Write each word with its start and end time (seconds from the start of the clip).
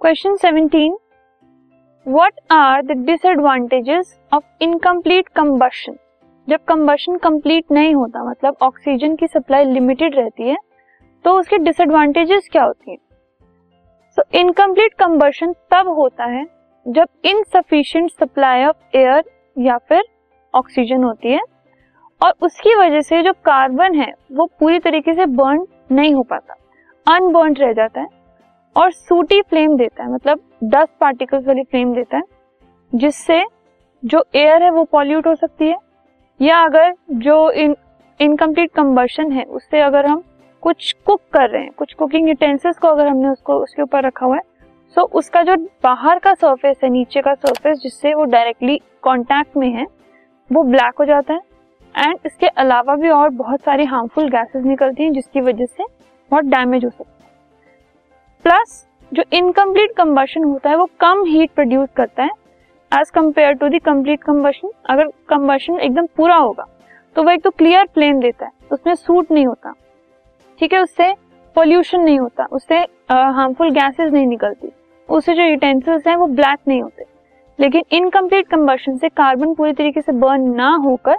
Question 0.00 0.36
17 0.36 0.90
what 2.08 2.32
are 2.50 2.82
the 2.82 2.92
disadvantages 2.92 4.20
of 4.32 4.44
incomplete 4.60 5.28
combustion 5.28 5.96
जब 6.48 6.64
combustion 6.64 7.16
complete 7.16 7.64
नहीं 7.72 7.94
होता 7.94 8.30
मतलब 8.30 8.56
ऑक्सीजन 8.62 9.16
की 9.16 9.26
सप्लाई 9.26 9.64
लिमिटेड 9.64 10.14
रहती 10.14 10.48
है 10.48 10.56
तो 11.24 11.38
उसके 11.38 11.58
डिसएडवांटेजेस 11.58 12.48
क्या 12.52 12.64
होती 12.64 12.90
है? 12.90 12.96
सो 14.10 14.22
इनकम्प्लीट 14.34 14.94
कंबशन 14.94 15.52
तब 15.52 15.88
होता 15.88 16.24
है 16.24 16.46
जब 16.88 17.06
इनसफिशियंट 17.24 18.10
सप्लाई 18.10 18.64
ऑफ़ 18.64 18.96
एयर 18.96 19.24
या 19.58 19.78
फिर 19.78 20.04
ऑक्सीजन 20.54 21.04
होती 21.04 21.32
है 21.32 21.40
और 22.22 22.32
उसकी 22.42 22.74
वजह 22.74 23.00
से 23.00 23.22
जो 23.22 23.32
कार्बन 23.32 23.94
है, 23.94 24.12
वो 24.32 24.46
पूरी 24.60 24.78
तरीके 24.78 25.14
से 25.14 25.26
बर्न 25.26 25.66
नहीं 25.92 26.14
हो 26.14 26.22
पाता। 26.22 26.54
अनबर्न 27.14 27.54
रह 27.54 27.72
जाता 27.72 28.00
है। 28.00 28.25
और 28.76 28.90
सूटी 28.92 29.40
फ्लेम 29.40 29.76
देता 29.76 30.02
है 30.04 30.12
मतलब 30.12 30.40
दस 30.64 30.88
पार्टिकल्स 31.00 31.46
वाली 31.46 31.62
फ्लेम 31.62 31.94
देता 31.94 32.16
है, 32.16 32.22
जिससे 32.92 33.42
जो 34.02 34.24
एयर 34.34 34.62
है 34.62 34.70
वो 34.70 34.84
पॉल्यूट 34.84 35.26
हो 35.26 35.34
सकती 35.34 35.68
है, 35.68 35.76
या 36.40 36.58
अगर 36.60 36.94
जो 37.12 37.50
इन 37.52 37.76
इनकम्प्लीट 38.20 38.70
कम्बर्शन 38.72 39.32
है, 39.32 39.44
उससे 39.44 39.80
अगर 39.80 40.06
हम 40.06 40.22
कुछ 40.62 40.92
कुक 41.06 41.20
कर 41.32 41.48
रहे 41.50 41.62
हैं, 41.62 41.70
कुछ 41.72 41.94
कुकिंग 41.94 42.28
यूटेंसिल्स 42.28 42.78
को 42.78 42.88
अगर 42.88 43.08
हमने 43.08 43.28
उसको, 43.28 43.54
उसके 43.54 43.82
ऊपर 43.82 44.04
रखा 44.04 44.26
हुआ 44.26 44.36
है 44.36 44.42
सो 44.96 45.02
उसका 45.14 45.42
जो 45.42 45.56
बाहर 45.84 46.18
का 46.18 46.32
सरफेस 46.34 46.76
है, 46.84 46.90
नीचे 46.90 47.20
का 47.20 47.34
सरफेस 47.34 47.78
जिससे 47.78 48.14
वो 48.14 48.24
डायरेक्टली 48.26 48.76
कांटेक्ट 49.04 49.56
में 49.56 49.68
है, 49.70 49.86
वो 50.50 50.62
ब्लैक 50.64 50.98
हो 50.98 51.04
जाता 51.04 51.34
है 51.34 51.40
एंड 51.94 52.18
इसके 52.26 52.46
अलावा 52.46 52.94
भी 52.96 53.08
और 53.08 53.28
बहुत 53.32 53.60
सारी 53.60 53.84
हार्मफुल 53.84 54.28
गैसेस 54.30 54.64
निकलती 54.64 55.02
हैं, 55.02 55.12
जिसकी 55.12 55.40
वजह 55.40 55.66
से 55.66 55.84
बहुत 56.30 56.44
डैमेज 56.44 56.84
हो 56.84 56.90
सकता 56.90 57.10
है। 57.10 57.25
प्लस 58.46 58.84
जो 59.12 59.22
इनकम्प्लीट 59.32 59.92
कंबशन 59.96 60.44
होता 60.44 60.70
है, 60.70 60.76
वो 60.76 60.88
कम 61.00 61.22
हीट 61.26 61.50
प्रोड्यूस 61.54 61.88
करता 61.96 62.22
है 62.22 62.30
as 62.92 63.10
compared 63.10 63.52
to 63.52 63.68
the 63.68 63.78
complete 63.78 64.22
combustion 64.24 64.70
अगर 64.90 65.06
कंबशन 65.28 65.78
एकदम 65.78 66.06
पूरा 66.16 66.36
होगा 66.36 66.66
तो 67.16 67.22
वो 67.22 67.30
एक 67.30 67.42
तो 67.42 67.50
क्लियर 67.52 67.86
फ्लेम 67.94 68.20
देता 68.20 68.44
है 68.46 68.52
उसमें 68.72 68.94
सूट 68.94 69.30
नहीं 69.30 69.46
होता, 69.46 69.72
ठीक 70.60 70.72
है, 70.72 70.80
उससे 70.80 71.12
पोल्यूशन 71.56 72.00
नहीं 72.00 72.18
होता, 72.18 72.44
उससे 72.46 72.78
हार्मफुल 73.10 73.70
गैसेस 73.70 74.12
नहीं 74.12 74.26
निकलती, 74.26 74.68
उससे 75.08 75.34
जो 75.34 75.42
यूटेंसिल्स 75.42 76.06
हैं, 76.06 76.16
वो 76.16 76.26
ब्लैक 76.28 76.58
नहीं 76.68 76.82
होते, 76.82 77.04
लेकिन 77.58 77.82
इनकम्प्लीट 77.92 78.48
कंबशन 78.48 78.96
से 78.96 79.08
कार्बन 79.10 79.54
पूरी 79.54 79.72
तरीके 79.72 80.00
से 80.00 80.12
बर्न 80.14 80.54
ना 80.56 80.68
होकर 80.84 81.16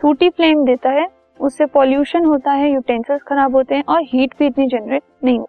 सूटी 0.00 0.30
फ्लेम 0.30 0.64
देता 0.64 0.90
है, 0.90 1.06
उससे 1.40 1.66
पॉल्यूशन 1.68 2.24
होता 2.24 2.52
है 2.52 2.72
यूटेंसिल्स 2.72 3.22
खराब 3.28 3.56
होते 3.56 3.74
हैं 3.74 3.84
और 3.88 4.02
हीट 4.04 4.34
भी 4.38 4.46
इतनी 4.46 4.66
जनरेट 4.68 5.02
नहीं 5.24 5.38
हो 5.38 5.48